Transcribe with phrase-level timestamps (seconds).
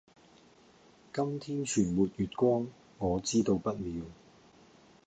[1.13, 2.65] 今天全沒月光，
[2.97, 4.03] 我知道不妙。